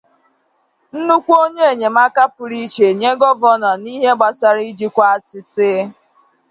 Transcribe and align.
nnukwu 0.95 1.31
onye 1.43 1.63
enyemaka 1.73 2.21
pụrụ 2.35 2.55
ichè 2.65 2.87
nye 2.99 3.11
Gọvanọ 3.19 3.71
n'ihe 3.83 4.11
gbasaara 4.17 4.61
ijikwa 4.71 5.03
àtịtị 5.15 5.69